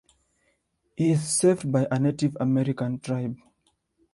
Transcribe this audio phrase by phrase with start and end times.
[0.95, 3.37] He is saved by a Native American tribe.